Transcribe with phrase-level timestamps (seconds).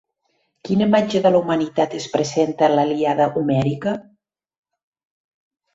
[0.69, 3.95] Quina imatge de la humanitat es presenta en la Ilíada homèrica?